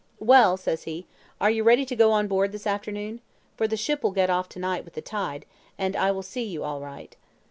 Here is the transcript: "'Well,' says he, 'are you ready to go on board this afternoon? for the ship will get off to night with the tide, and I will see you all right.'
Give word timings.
"'Well,' 0.17 0.57
says 0.57 0.85
he, 0.85 1.05
'are 1.39 1.51
you 1.51 1.63
ready 1.63 1.85
to 1.85 1.95
go 1.95 2.11
on 2.11 2.27
board 2.27 2.51
this 2.53 2.65
afternoon? 2.65 3.21
for 3.55 3.67
the 3.67 3.77
ship 3.77 4.01
will 4.01 4.09
get 4.09 4.31
off 4.31 4.49
to 4.49 4.57
night 4.57 4.83
with 4.83 4.95
the 4.95 5.01
tide, 5.03 5.45
and 5.77 5.95
I 5.95 6.09
will 6.11 6.23
see 6.23 6.41
you 6.43 6.63
all 6.63 6.81
right.' 6.81 7.15